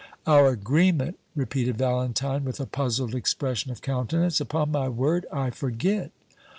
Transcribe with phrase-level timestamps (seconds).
[0.25, 4.41] "Our agreement!" repeated Valentine, with a puzzled expression of countenance.
[4.41, 6.09] "Upon my word, I forget."